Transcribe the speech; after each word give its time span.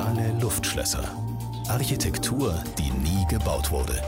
Geniale 0.00 0.32
Luftschlösser. 0.40 1.04
Architektur, 1.68 2.54
die 2.78 2.90
nie 2.90 3.26
gebaut 3.28 3.70
wurde. 3.70 4.00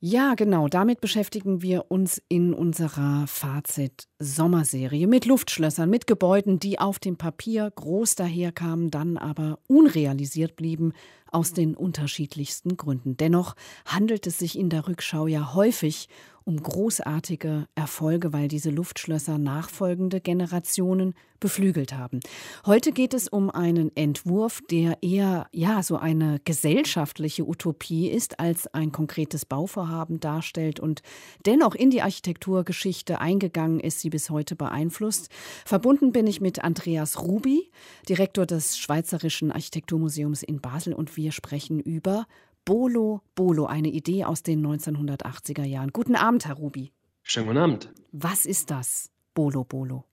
Ja, 0.00 0.34
genau. 0.34 0.66
Damit 0.66 1.00
beschäftigen 1.00 1.62
wir 1.62 1.84
uns 1.88 2.20
in 2.28 2.52
unserer 2.52 3.28
Fazit-Sommerserie 3.28 5.06
mit 5.06 5.26
Luftschlössern, 5.26 5.88
mit 5.88 6.08
Gebäuden, 6.08 6.58
die 6.58 6.80
auf 6.80 6.98
dem 6.98 7.16
Papier 7.16 7.70
groß 7.72 8.16
daherkamen, 8.16 8.90
dann 8.90 9.18
aber 9.18 9.60
unrealisiert 9.68 10.56
blieben, 10.56 10.94
aus 11.32 11.52
den 11.52 11.74
unterschiedlichsten 11.74 12.76
Gründen. 12.76 13.16
Dennoch 13.16 13.54
handelt 13.84 14.26
es 14.26 14.38
sich 14.38 14.58
in 14.58 14.70
der 14.70 14.86
Rückschau 14.86 15.26
ja 15.26 15.54
häufig 15.54 16.08
um 16.44 16.62
großartige 16.62 17.68
Erfolge, 17.74 18.32
weil 18.32 18.48
diese 18.48 18.70
Luftschlösser 18.70 19.38
nachfolgende 19.38 20.20
Generationen 20.20 21.14
beflügelt 21.38 21.94
haben. 21.94 22.20
Heute 22.66 22.92
geht 22.92 23.14
es 23.14 23.26
um 23.26 23.50
einen 23.50 23.94
Entwurf, 23.96 24.60
der 24.70 25.02
eher 25.02 25.48
ja 25.52 25.82
so 25.82 25.96
eine 25.96 26.38
gesellschaftliche 26.44 27.48
Utopie 27.48 28.08
ist, 28.08 28.38
als 28.40 28.66
ein 28.74 28.92
konkretes 28.92 29.46
Bauvorhaben 29.46 30.20
darstellt 30.20 30.80
und 30.80 31.02
dennoch 31.46 31.74
in 31.74 31.90
die 31.90 32.02
Architekturgeschichte 32.02 33.20
eingegangen 33.20 33.80
ist, 33.80 34.00
sie 34.00 34.10
bis 34.10 34.28
heute 34.28 34.54
beeinflusst. 34.54 35.30
Verbunden 35.64 36.12
bin 36.12 36.26
ich 36.26 36.40
mit 36.40 36.62
Andreas 36.62 37.22
Rubi, 37.22 37.70
Direktor 38.08 38.44
des 38.44 38.76
Schweizerischen 38.76 39.50
Architekturmuseums 39.50 40.42
in 40.42 40.60
Basel 40.60 40.92
und 40.92 41.08
wir 41.20 41.32
sprechen 41.32 41.80
über 41.80 42.26
Bolo 42.64 43.20
Bolo, 43.34 43.66
eine 43.66 43.88
Idee 43.88 44.24
aus 44.24 44.42
den 44.42 44.66
1980er 44.66 45.64
Jahren. 45.64 45.92
Guten 45.92 46.16
Abend, 46.16 46.46
Herr 46.46 46.54
Rubi. 46.54 46.92
Schönen 47.22 47.46
guten 47.46 47.58
Abend. 47.58 47.92
Was 48.10 48.46
ist 48.46 48.70
das, 48.70 49.10
Bolo 49.34 49.64
Bolo? 49.64 50.04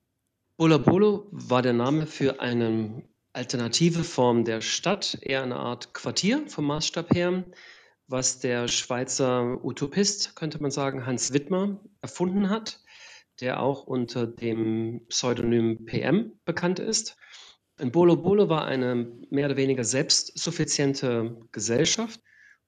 Bolo 0.58 0.80
Bolo 0.80 1.28
war 1.32 1.62
der 1.62 1.72
Name 1.72 2.08
für 2.08 2.42
eine 2.42 3.04
alternative 3.32 4.04
Form 4.04 4.44
der 4.44 4.60
Stadt, 4.60 5.18
eher 5.22 5.44
eine 5.44 5.56
Art 5.56 5.94
Quartier 5.94 6.46
vom 6.48 6.66
Maßstab 6.66 7.16
her, 7.16 7.46
was 8.08 8.40
der 8.40 8.68
Schweizer 8.68 9.64
Utopist, 9.64 10.36
könnte 10.36 10.62
man 10.62 10.72
sagen, 10.72 11.06
Hans 11.06 11.32
Wittmer 11.32 11.80
erfunden 12.02 12.50
hat, 12.50 12.82
der 13.40 13.62
auch 13.62 13.88
unter 13.88 14.28
dem 14.28 15.06
Pseudonym 15.08 15.86
PM 15.86 16.34
bekannt 16.44 16.80
ist. 16.80 17.16
Ein 17.78 17.92
Bolo 17.92 18.18
Bolo 18.18 18.50
war 18.50 18.66
eine 18.66 18.96
mehr 19.30 19.46
oder 19.46 19.58
weniger 19.58 19.84
selbstsuffiziente 19.84 21.38
Gesellschaft, 21.52 22.22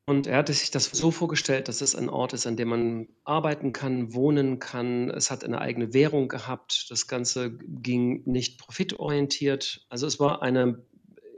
und 0.09 0.25
er 0.25 0.37
hatte 0.37 0.53
sich 0.53 0.71
das 0.71 0.85
so 0.85 1.11
vorgestellt, 1.11 1.67
dass 1.67 1.81
es 1.81 1.95
ein 1.95 2.09
Ort 2.09 2.33
ist, 2.33 2.47
an 2.47 2.57
dem 2.57 2.69
man 2.69 3.09
arbeiten 3.25 3.73
kann, 3.73 4.11
wohnen 4.11 4.57
kann. 4.57 5.11
Es 5.11 5.29
hat 5.29 5.43
eine 5.43 5.61
eigene 5.61 5.93
Währung 5.93 6.29
gehabt. 6.29 6.87
Das 6.89 7.05
Ganze 7.05 7.51
ging 7.51 8.23
nicht 8.25 8.57
profitorientiert. 8.57 9.85
Also 9.87 10.07
es 10.07 10.19
war 10.19 10.41
eine 10.41 10.83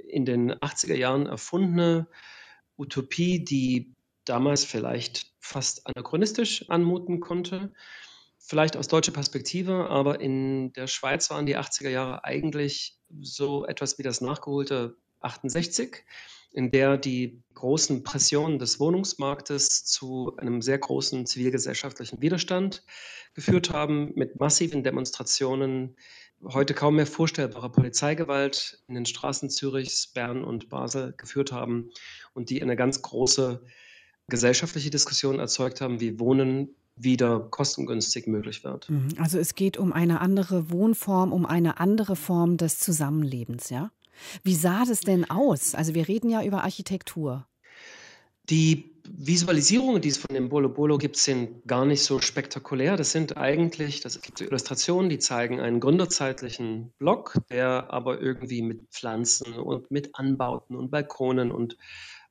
in 0.08 0.24
den 0.24 0.54
80er 0.54 0.96
Jahren 0.96 1.26
erfundene 1.26 2.08
Utopie, 2.78 3.44
die 3.44 3.94
damals 4.24 4.64
vielleicht 4.64 5.34
fast 5.42 5.86
anachronistisch 5.86 6.70
anmuten 6.70 7.20
konnte. 7.20 7.74
Vielleicht 8.52 8.76
aus 8.76 8.90
deutscher 8.90 9.14
Perspektive, 9.14 9.90
aber 9.90 10.20
in 10.20 10.74
der 10.74 10.88
Schweiz 10.88 11.30
waren 11.30 11.46
die 11.46 11.58
80er 11.58 11.88
Jahre 11.88 12.26
eigentlich 12.26 12.98
so 13.22 13.66
etwas 13.66 13.98
wie 13.98 14.04
das 14.04 14.20
nachgeholte 14.20 14.98
68 15.22 16.04
in 16.52 16.70
der 16.70 16.98
die 16.98 17.42
großen 17.54 18.04
Pressionen 18.04 18.60
des 18.60 18.78
Wohnungsmarktes 18.78 19.86
zu 19.86 20.36
einem 20.36 20.62
sehr 20.62 20.80
großen 20.80 21.26
zivilgesellschaftlichen 21.26 22.22
Widerstand 22.22 22.84
geführt 23.36 23.70
haben, 23.70 24.12
mit 24.16 24.38
massiven 24.42 24.84
Demonstrationen, 24.84 25.96
heute 26.44 26.74
kaum 26.74 26.98
mehr 26.98 27.08
vorstellbare 27.08 27.72
Polizeigewalt 27.72 28.84
in 28.90 28.96
den 28.96 29.06
Straßen 29.06 29.50
Zürichs, 29.50 30.08
Bern 30.08 30.44
und 30.44 30.68
Basel 30.68 31.14
geführt 31.16 31.54
haben 31.54 31.90
und 32.34 32.50
die 32.50 32.62
eine 32.62 32.76
ganz 32.76 33.02
große 33.02 33.64
gesellschaftliche 34.28 34.90
Diskussion 34.90 35.40
erzeugt 35.40 35.80
haben, 35.80 36.02
wie 36.02 36.20
Wohnen 36.20 36.76
wieder 36.96 37.40
kostengünstig 37.40 38.28
möglich 38.28 38.64
wird. 38.64 38.90
Mhm. 38.90 39.10
Also 39.18 39.40
es 39.40 39.56
geht 39.56 39.78
um 39.78 39.94
eine 39.94 40.22
andere 40.22 40.70
Wohnform, 40.70 41.34
um 41.34 41.46
eine 41.46 41.80
andere 41.80 42.16
Form 42.16 42.58
des 42.58 42.80
Zusammenlebens, 42.80 43.70
ja? 43.70 43.92
Wie 44.44 44.56
sah 44.56 44.86
das 44.86 45.02
denn 45.02 45.30
aus? 45.30 45.74
Also 45.74 45.96
wir 45.96 46.08
reden 46.08 46.30
ja 46.30 46.44
über 46.44 46.64
Architektur. 46.64 47.48
Die 48.50 48.92
Visualisierungen, 49.08 50.02
die 50.02 50.10
es 50.10 50.18
von 50.18 50.34
dem 50.36 50.50
Bolo 50.50 50.70
Bolo 50.70 50.98
gibt, 50.98 51.18
sind 51.18 51.66
gar 51.68 51.86
nicht 51.86 52.04
so 52.04 52.20
spektakulär. 52.20 52.98
Das 52.98 53.12
sind 53.12 53.38
eigentlich, 53.38 54.02
das 54.02 54.22
gibt 54.22 54.42
Illustrationen, 54.42 55.10
die 55.10 55.20
zeigen 55.20 55.60
einen 55.60 55.80
gründerzeitlichen 55.80 56.92
Block, 56.98 57.38
der 57.50 57.92
aber 57.92 58.22
irgendwie 58.22 58.62
mit 58.62 58.90
Pflanzen 58.90 59.54
und 59.54 59.92
mit 59.92 60.16
Anbauten 60.16 60.76
und 60.76 60.92
Balkonen 60.92 61.52
und 61.52 61.78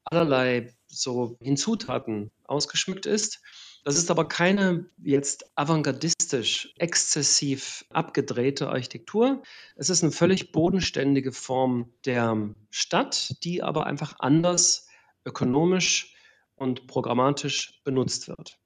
allerlei 0.04 0.75
so 0.87 1.38
Hinzutaten 1.42 2.31
ausgeschmückt 2.44 3.06
ist. 3.06 3.41
Das 3.84 3.96
ist 3.96 4.10
aber 4.10 4.28
keine 4.28 4.84
jetzt 5.02 5.50
avantgardistisch, 5.56 6.74
exzessiv 6.76 7.84
abgedrehte 7.91 8.68
Architektur. 8.68 9.42
Es 9.76 9.88
ist 9.88 10.02
eine 10.02 10.12
völlig 10.12 10.52
bodenständige 10.52 11.32
Form 11.32 11.91
der 12.04 12.50
Stadt, 12.70 13.36
die 13.42 13.62
aber 13.62 13.86
einfach 13.86 14.16
anders 14.18 14.86
ökonomisch 15.24 16.14
und 16.56 16.86
programmatisch 16.86 17.80
benutzt 17.84 18.28
wird. 18.28 18.58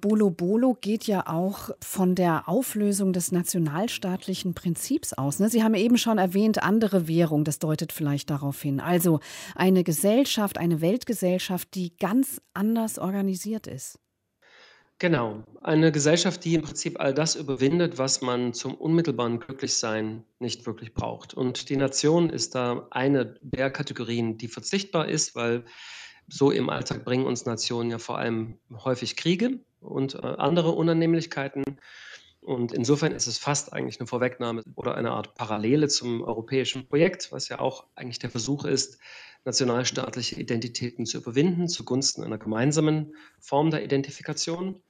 Bolo 0.00 0.30
Bolo 0.30 0.74
geht 0.80 1.04
ja 1.08 1.26
auch 1.26 1.70
von 1.80 2.14
der 2.14 2.48
Auflösung 2.48 3.12
des 3.12 3.32
nationalstaatlichen 3.32 4.54
Prinzips 4.54 5.12
aus. 5.12 5.40
Ne? 5.40 5.50
Sie 5.50 5.64
haben 5.64 5.74
eben 5.74 5.98
schon 5.98 6.18
erwähnt, 6.18 6.62
andere 6.62 7.08
Währung, 7.08 7.44
das 7.44 7.58
deutet 7.58 7.92
vielleicht 7.92 8.30
darauf 8.30 8.62
hin. 8.62 8.78
Also 8.80 9.18
eine 9.56 9.82
Gesellschaft, 9.82 10.58
eine 10.58 10.80
Weltgesellschaft, 10.80 11.74
die 11.74 11.96
ganz 11.96 12.40
anders 12.54 12.98
organisiert 12.98 13.66
ist. 13.66 13.98
Genau, 15.00 15.44
eine 15.60 15.92
Gesellschaft, 15.92 16.44
die 16.44 16.54
im 16.54 16.62
Prinzip 16.62 16.98
all 16.98 17.14
das 17.14 17.36
überwindet, 17.36 17.98
was 17.98 18.20
man 18.20 18.52
zum 18.52 18.74
unmittelbaren 18.74 19.38
Glücklichsein 19.38 20.24
nicht 20.40 20.66
wirklich 20.66 20.92
braucht. 20.92 21.34
Und 21.34 21.68
die 21.68 21.76
Nation 21.76 22.30
ist 22.30 22.56
da 22.56 22.88
eine 22.90 23.36
der 23.40 23.70
Kategorien, 23.70 24.38
die 24.38 24.48
verzichtbar 24.48 25.08
ist, 25.08 25.36
weil 25.36 25.64
so 26.26 26.50
im 26.50 26.68
Alltag 26.68 27.04
bringen 27.04 27.26
uns 27.26 27.46
Nationen 27.46 27.92
ja 27.92 27.98
vor 27.98 28.18
allem 28.18 28.58
häufig 28.72 29.16
Kriege 29.16 29.60
und 29.80 30.16
äh, 30.16 30.18
andere 30.18 30.72
Unannehmlichkeiten. 30.72 31.62
Und 32.40 32.72
insofern 32.72 33.12
ist 33.12 33.28
es 33.28 33.38
fast 33.38 33.72
eigentlich 33.72 34.00
eine 34.00 34.08
Vorwegnahme 34.08 34.62
oder 34.74 34.96
eine 34.96 35.12
Art 35.12 35.36
Parallele 35.36 35.86
zum 35.86 36.22
europäischen 36.22 36.88
Projekt, 36.88 37.30
was 37.30 37.48
ja 37.48 37.60
auch 37.60 37.84
eigentlich 37.94 38.18
der 38.18 38.30
Versuch 38.30 38.64
ist, 38.64 38.98
nationalstaatliche 39.44 40.40
Identitäten 40.40 41.06
zu 41.06 41.18
überwinden 41.18 41.68
zugunsten 41.68 42.24
einer 42.24 42.38
gemeinsamen 42.38 43.14
Form 43.38 43.70
der 43.70 43.84
Identifikation. 43.84 44.82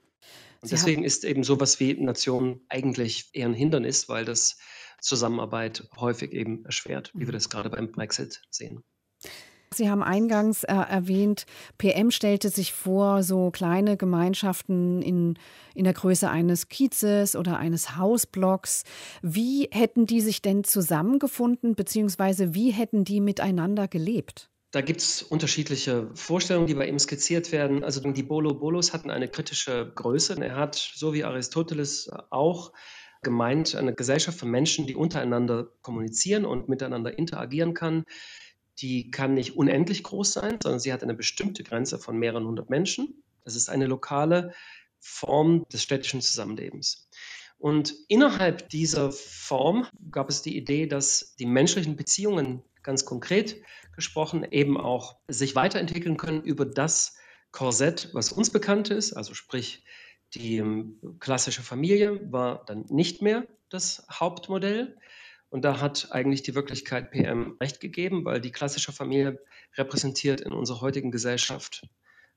Und 0.61 0.71
deswegen 0.71 1.03
ist 1.03 1.23
eben 1.23 1.43
sowas 1.43 1.79
wie 1.79 1.93
Nation 1.93 2.61
eigentlich 2.67 3.29
eher 3.33 3.47
ein 3.47 3.53
Hindernis, 3.53 4.09
weil 4.09 4.25
das 4.25 4.57
Zusammenarbeit 4.99 5.87
häufig 5.97 6.33
eben 6.33 6.65
erschwert, 6.65 7.11
wie 7.13 7.21
wir 7.21 7.27
mhm. 7.27 7.33
das 7.33 7.49
gerade 7.49 7.69
beim 7.69 7.91
Brexit 7.91 8.41
sehen. 8.49 8.83
Sie 9.71 9.89
haben 9.89 10.01
eingangs 10.01 10.63
äh, 10.63 10.73
erwähnt, 10.73 11.45
PM 11.77 12.09
stellte 12.09 12.49
sich 12.49 12.73
vor, 12.73 13.21
so 13.21 13.51
kleine 13.51 13.97
Gemeinschaften 13.97 15.01
in, 15.01 15.37
in 15.75 15.83
der 15.83 15.93
Größe 15.93 16.29
eines 16.29 16.69
Kiezes 16.69 17.35
oder 17.35 17.59
eines 17.59 17.95
Hausblocks. 17.95 18.83
Wie 19.21 19.69
hätten 19.71 20.07
die 20.07 20.21
sich 20.21 20.41
denn 20.41 20.63
zusammengefunden, 20.63 21.75
beziehungsweise 21.75 22.55
wie 22.55 22.71
hätten 22.71 23.03
die 23.03 23.21
miteinander 23.21 23.87
gelebt? 23.87 24.49
Da 24.71 24.81
gibt 24.81 25.01
es 25.01 25.23
unterschiedliche 25.23 26.11
Vorstellungen, 26.13 26.67
die 26.67 26.75
bei 26.75 26.87
ihm 26.87 26.99
skizziert 26.99 27.51
werden. 27.51 27.83
Also 27.83 28.01
die 28.01 28.23
Bolo-Bolos 28.23 28.93
hatten 28.93 29.09
eine 29.09 29.27
kritische 29.27 29.91
Größe. 29.95 30.35
Er 30.39 30.55
hat, 30.57 30.75
so 30.75 31.13
wie 31.13 31.23
Aristoteles 31.23 32.11
auch, 32.29 32.71
gemeint, 33.23 33.75
eine 33.75 33.95
Gesellschaft 33.95 34.37
von 34.37 34.49
Menschen, 34.49 34.85
die 34.85 34.95
untereinander 34.95 35.69
kommunizieren 35.81 36.45
und 36.45 36.69
miteinander 36.69 37.17
interagieren 37.17 37.73
kann, 37.73 38.05
die 38.77 39.11
kann 39.11 39.33
nicht 39.33 39.57
unendlich 39.57 40.03
groß 40.03 40.33
sein, 40.33 40.57
sondern 40.61 40.79
sie 40.79 40.93
hat 40.93 41.03
eine 41.03 41.15
bestimmte 41.15 41.63
Grenze 41.63 41.99
von 41.99 42.17
mehreren 42.17 42.45
hundert 42.45 42.69
Menschen. 42.69 43.23
Das 43.43 43.55
ist 43.55 43.69
eine 43.69 43.87
lokale 43.87 44.53
Form 44.99 45.65
des 45.73 45.83
städtischen 45.83 46.21
Zusammenlebens. 46.21 47.09
Und 47.57 47.93
innerhalb 48.07 48.69
dieser 48.69 49.11
Form 49.11 49.85
gab 50.11 50.29
es 50.29 50.41
die 50.41 50.55
Idee, 50.55 50.87
dass 50.87 51.35
die 51.39 51.45
menschlichen 51.45 51.97
Beziehungen 51.97 52.63
ganz 52.83 53.05
konkret 53.05 53.61
gesprochen 53.95 54.45
eben 54.49 54.77
auch 54.77 55.17
sich 55.27 55.55
weiterentwickeln 55.55 56.17
können 56.17 56.41
über 56.41 56.65
das 56.65 57.17
Korsett, 57.51 58.09
was 58.13 58.31
uns 58.31 58.49
bekannt 58.51 58.89
ist, 58.89 59.13
also 59.13 59.33
sprich 59.33 59.83
die 60.33 60.57
ähm, 60.57 60.99
klassische 61.19 61.63
Familie 61.63 62.31
war 62.31 62.63
dann 62.65 62.85
nicht 62.89 63.21
mehr 63.21 63.47
das 63.69 64.05
Hauptmodell. 64.11 64.97
Und 65.49 65.65
da 65.65 65.79
hat 65.79 66.11
eigentlich 66.11 66.43
die 66.43 66.53
Wirklichkeit 66.53 67.09
PM 67.09 67.57
recht 67.59 67.79
gegeben, 67.79 68.23
weil 68.23 68.39
die 68.39 68.51
klassische 68.51 68.91
Familie 68.91 69.39
repräsentiert 69.75 70.41
in 70.41 70.51
unserer 70.51 70.81
heutigen 70.81 71.09
Gesellschaft, 71.09 71.87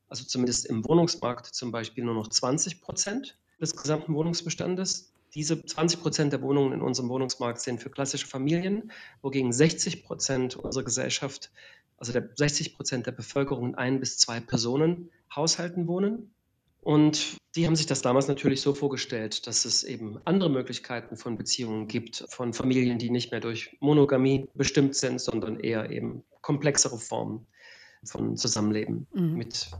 also 0.09 0.25
zumindest 0.25 0.65
im 0.65 0.83
Wohnungsmarkt 0.87 1.47
zum 1.47 1.73
Beispiel, 1.73 2.05
nur 2.05 2.15
noch 2.15 2.29
20 2.29 2.81
Prozent 2.81 3.39
des 3.61 3.77
gesamten 3.77 4.15
Wohnungsbestandes. 4.15 5.12
Diese 5.35 5.65
20 5.65 6.01
Prozent 6.01 6.33
der 6.33 6.43
Wohnungen 6.43 6.73
in 6.73 6.83
unserem 6.83 7.09
Wohnungsmarkt 7.09 7.61
sind 7.61 7.81
für 7.81 7.91
klassische 7.91 8.27
Familien, 8.27 8.93
wogegen 9.23 9.53
60 9.53 10.05
Prozent 10.05 10.57
unserer 10.57 10.85
Gesellschaft, 10.85 11.51
also 11.97 12.13
der 12.13 12.29
60 12.35 12.77
Prozent 12.77 13.07
der 13.07 13.13
Bevölkerung 13.13 13.69
in 13.69 13.75
ein 13.75 14.01
bis 14.01 14.19
zwei 14.19 14.41
Personen 14.41 15.11
Haushalten 15.35 15.87
wohnen. 15.87 16.35
Und 16.83 17.37
die 17.55 17.67
haben 17.67 17.77
sich 17.77 17.87
das 17.87 18.03
damals 18.03 18.29
natürlich 18.29 18.61
so 18.61 18.75
vorgestellt, 18.75 19.47
dass 19.47 19.65
es 19.65 19.85
eben 19.85 20.19
andere 20.25 20.51
Möglichkeiten 20.51 21.17
von 21.17 21.39
Beziehungen 21.39 21.87
gibt, 21.87 22.25
von 22.29 22.53
Familien, 22.53 22.99
die 22.99 23.09
nicht 23.09 23.31
mehr 23.31 23.41
durch 23.41 23.77
Monogamie 23.81 24.49
bestimmt 24.55 24.97
sind, 24.97 25.21
sondern 25.21 25.61
eher 25.61 25.91
eben 25.91 26.25
komplexere 26.41 26.99
Formen 26.99 27.47
von 28.05 28.37
Zusammenleben 28.37 29.07
mhm. 29.15 29.37
mit 29.37 29.71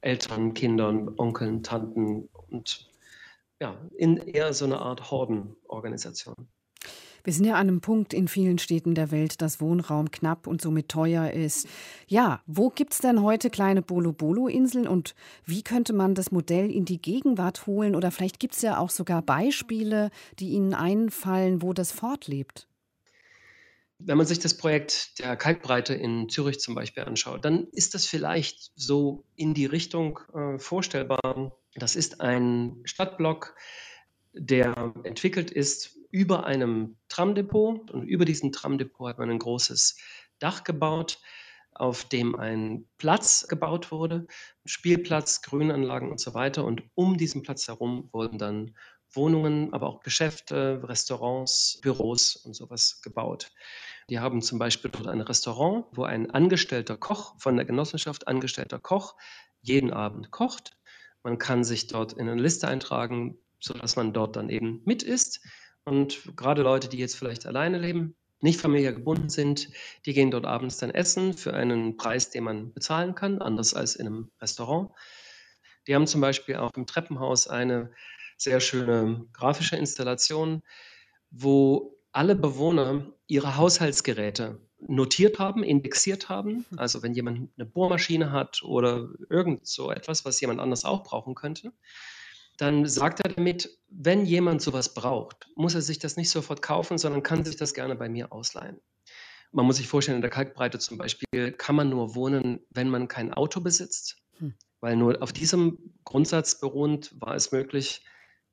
Eltern, 0.00 0.54
Kindern, 0.54 1.12
Onkeln, 1.18 1.62
Tanten 1.62 2.28
und 2.48 2.85
ja, 3.60 3.76
in 3.96 4.16
eher 4.18 4.52
so 4.52 4.64
eine 4.64 4.78
Art 4.78 5.10
Hordenorganisation. 5.10 6.48
Wir 7.26 7.32
sind 7.32 7.44
ja 7.44 7.54
an 7.54 7.68
einem 7.68 7.80
Punkt 7.80 8.14
in 8.14 8.28
vielen 8.28 8.58
Städten 8.58 8.94
der 8.94 9.10
Welt, 9.10 9.42
dass 9.42 9.60
Wohnraum 9.60 10.12
knapp 10.12 10.46
und 10.46 10.62
somit 10.62 10.88
teuer 10.88 11.32
ist. 11.32 11.66
Ja, 12.06 12.40
wo 12.46 12.70
gibt 12.70 12.92
es 12.92 13.00
denn 13.00 13.20
heute 13.20 13.50
kleine 13.50 13.82
Bolo-Bolo-Inseln 13.82 14.86
und 14.86 15.16
wie 15.44 15.62
könnte 15.62 15.92
man 15.92 16.14
das 16.14 16.30
Modell 16.30 16.70
in 16.70 16.84
die 16.84 17.02
Gegenwart 17.02 17.66
holen? 17.66 17.96
Oder 17.96 18.12
vielleicht 18.12 18.38
gibt 18.38 18.54
es 18.54 18.62
ja 18.62 18.78
auch 18.78 18.90
sogar 18.90 19.22
Beispiele, 19.22 20.10
die 20.38 20.50
Ihnen 20.50 20.72
einfallen, 20.72 21.62
wo 21.62 21.72
das 21.72 21.90
fortlebt. 21.90 22.68
Wenn 23.98 24.18
man 24.18 24.26
sich 24.26 24.38
das 24.38 24.56
Projekt 24.56 25.18
der 25.18 25.36
Kalkbreite 25.36 25.94
in 25.94 26.28
Zürich 26.28 26.60
zum 26.60 26.76
Beispiel 26.76 27.02
anschaut, 27.02 27.44
dann 27.44 27.66
ist 27.72 27.94
das 27.94 28.06
vielleicht 28.06 28.70
so 28.76 29.24
in 29.34 29.52
die 29.52 29.66
Richtung 29.66 30.20
äh, 30.32 30.60
vorstellbar. 30.60 31.52
Das 31.76 31.94
ist 31.94 32.20
ein 32.20 32.80
Stadtblock, 32.84 33.54
der 34.32 34.94
entwickelt 35.04 35.50
ist 35.50 35.96
über 36.10 36.46
einem 36.46 36.96
Tramdepot 37.08 37.90
und 37.90 38.04
über 38.04 38.24
diesem 38.24 38.52
Tramdepot 38.52 39.08
hat 39.08 39.18
man 39.18 39.30
ein 39.30 39.38
großes 39.38 39.98
Dach 40.38 40.64
gebaut, 40.64 41.18
auf 41.72 42.04
dem 42.04 42.34
ein 42.36 42.86
Platz 42.96 43.46
gebaut 43.48 43.90
wurde, 43.92 44.26
Spielplatz, 44.64 45.42
Grünanlagen 45.42 46.10
und 46.10 46.18
so 46.20 46.32
weiter. 46.32 46.64
Und 46.64 46.82
um 46.94 47.18
diesen 47.18 47.42
Platz 47.42 47.68
herum 47.68 48.08
wurden 48.12 48.38
dann 48.38 48.74
Wohnungen, 49.12 49.72
aber 49.74 49.86
auch 49.86 50.00
Geschäfte, 50.00 50.80
Restaurants, 50.84 51.78
Büros 51.82 52.36
und 52.36 52.54
sowas 52.54 53.02
gebaut. 53.02 53.50
Die 54.08 54.18
haben 54.20 54.40
zum 54.40 54.58
Beispiel 54.58 54.90
dort 54.90 55.06
ein 55.06 55.20
Restaurant, 55.20 55.86
wo 55.92 56.04
ein 56.04 56.30
angestellter 56.30 56.96
Koch 56.96 57.34
von 57.38 57.56
der 57.56 57.66
Genossenschaft, 57.66 58.26
angestellter 58.28 58.78
Koch, 58.78 59.16
jeden 59.60 59.92
Abend 59.92 60.30
kocht. 60.30 60.76
Man 61.26 61.38
kann 61.38 61.64
sich 61.64 61.88
dort 61.88 62.12
in 62.12 62.28
eine 62.28 62.40
Liste 62.40 62.68
eintragen, 62.68 63.36
sodass 63.58 63.96
man 63.96 64.12
dort 64.12 64.36
dann 64.36 64.48
eben 64.48 64.80
mit 64.84 65.02
isst. 65.02 65.40
Und 65.82 66.22
gerade 66.36 66.62
Leute, 66.62 66.88
die 66.88 66.98
jetzt 66.98 67.16
vielleicht 67.16 67.46
alleine 67.46 67.78
leben, 67.78 68.14
nicht 68.40 68.60
familiär 68.60 68.92
gebunden 68.92 69.28
sind, 69.28 69.70
die 70.04 70.12
gehen 70.12 70.30
dort 70.30 70.46
abends 70.46 70.78
dann 70.78 70.90
essen 70.92 71.34
für 71.34 71.52
einen 71.52 71.96
Preis, 71.96 72.30
den 72.30 72.44
man 72.44 72.72
bezahlen 72.72 73.16
kann, 73.16 73.42
anders 73.42 73.74
als 73.74 73.96
in 73.96 74.06
einem 74.06 74.30
Restaurant. 74.40 74.92
Die 75.88 75.96
haben 75.96 76.06
zum 76.06 76.20
Beispiel 76.20 76.54
auch 76.54 76.70
im 76.76 76.86
Treppenhaus 76.86 77.48
eine 77.48 77.90
sehr 78.36 78.60
schöne 78.60 79.26
grafische 79.32 79.74
Installation, 79.74 80.62
wo 81.32 81.98
alle 82.12 82.36
Bewohner 82.36 83.12
ihre 83.26 83.56
Haushaltsgeräte 83.56 84.60
notiert 84.78 85.38
haben, 85.38 85.62
indexiert 85.62 86.28
haben. 86.28 86.64
Hm. 86.70 86.78
Also 86.78 87.02
wenn 87.02 87.14
jemand 87.14 87.50
eine 87.56 87.66
Bohrmaschine 87.66 88.32
hat 88.32 88.62
oder 88.62 89.08
irgend 89.28 89.66
so 89.66 89.90
etwas, 89.90 90.24
was 90.24 90.40
jemand 90.40 90.60
anders 90.60 90.84
auch 90.84 91.02
brauchen 91.02 91.34
könnte, 91.34 91.72
dann 92.56 92.86
sagt 92.86 93.20
er 93.20 93.32
damit, 93.32 93.78
wenn 93.88 94.24
jemand 94.24 94.62
sowas 94.62 94.94
braucht, 94.94 95.48
muss 95.56 95.74
er 95.74 95.82
sich 95.82 95.98
das 95.98 96.16
nicht 96.16 96.30
sofort 96.30 96.62
kaufen, 96.62 96.98
sondern 96.98 97.22
kann 97.22 97.44
sich 97.44 97.56
das 97.56 97.74
gerne 97.74 97.96
bei 97.96 98.08
mir 98.08 98.32
ausleihen. 98.32 98.80
Man 99.52 99.66
muss 99.66 99.76
sich 99.76 99.88
vorstellen, 99.88 100.16
in 100.16 100.22
der 100.22 100.30
Kalkbreite 100.30 100.78
zum 100.78 100.98
Beispiel 100.98 101.52
kann 101.52 101.76
man 101.76 101.88
nur 101.88 102.14
wohnen, 102.14 102.60
wenn 102.70 102.88
man 102.88 103.08
kein 103.08 103.32
Auto 103.32 103.60
besitzt, 103.60 104.16
hm. 104.38 104.54
weil 104.80 104.96
nur 104.96 105.22
auf 105.22 105.32
diesem 105.32 105.94
Grundsatz 106.04 106.60
beruhend 106.60 107.14
war 107.20 107.34
es 107.34 107.52
möglich, 107.52 108.02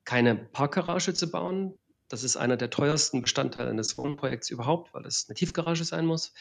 keine 0.04 0.34
Parkgarage 0.34 1.14
zu 1.14 1.30
bauen. 1.30 1.74
Das 2.14 2.22
ist 2.22 2.36
einer 2.36 2.56
der 2.56 2.70
teuersten 2.70 3.22
Bestandteile 3.22 3.70
eines 3.70 3.98
Wohnprojekts 3.98 4.48
überhaupt, 4.48 4.94
weil 4.94 5.04
es 5.04 5.26
eine 5.28 5.34
Tiefgarage 5.34 5.82
sein 5.82 6.06
muss. 6.06 6.32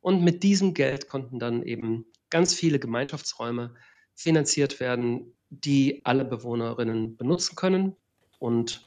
Und 0.00 0.22
mit 0.22 0.44
diesem 0.44 0.72
Geld 0.72 1.08
konnten 1.08 1.40
dann 1.40 1.64
eben 1.64 2.06
ganz 2.30 2.54
viele 2.54 2.78
Gemeinschaftsräume 2.78 3.74
finanziert 4.14 4.78
werden, 4.78 5.36
die 5.50 6.00
alle 6.04 6.24
Bewohnerinnen 6.24 7.16
benutzen 7.16 7.56
können. 7.56 7.96
Und 8.38 8.86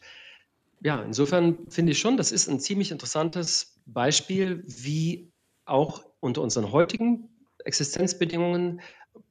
ja, 0.80 1.03
insofern 1.03 1.57
finde 1.68 1.91
ich 1.91 2.00
schon, 2.00 2.15
das 2.15 2.31
ist 2.31 2.47
ein 2.47 2.62
ziemlich 2.62 2.91
interessantes 2.91 3.77
Beispiel, 3.86 4.63
wie 4.65 5.33
auch 5.65 6.06
unter 6.21 6.41
unseren 6.41 6.71
heutigen 6.71 7.27
Existenzbedingungen 7.65 8.80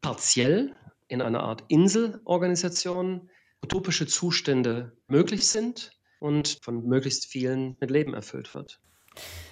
partiell 0.03 0.77
in 1.07 1.23
einer 1.23 1.41
Art 1.41 1.65
Inselorganisation 1.69 3.31
utopische 3.65 4.07
Zustände 4.07 4.93
möglich 5.07 5.49
sind 5.49 5.98
und 6.21 6.59
von 6.63 6.87
möglichst 6.87 7.27
vielen 7.27 7.77
mit 7.81 7.91
Leben 7.91 8.15
erfüllt 8.15 8.55
wird. 8.55 8.81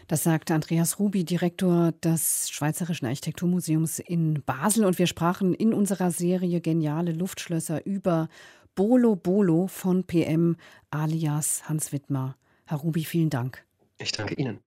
Das 0.07 0.23
sagt 0.23 0.51
Andreas 0.51 0.99
Rubi, 1.01 1.25
Direktor 1.25 1.93
des 1.93 2.49
Schweizerischen 2.51 3.07
Architekturmuseums 3.07 3.99
in 3.99 4.43
Basel. 4.45 4.85
Und 4.85 4.99
wir 4.99 5.07
sprachen 5.07 5.55
in 5.55 5.75
unserer 5.75 6.11
Serie 6.11 6.61
Geniale 6.61 7.13
Luftschlösser 7.13 7.85
über 7.85 8.29
Bolo 8.77 9.17
Bolo 9.17 9.67
von 9.67 10.05
PM 10.05 10.57
alias 10.91 11.69
Hans 11.69 11.93
Wittmer. 11.93 12.37
Herr 12.67 12.79
Rubi, 12.79 13.05
vielen 13.05 13.31
Dank. 13.31 13.65
Ich 13.99 14.13
danke 14.13 14.35
Ihnen. 14.35 14.61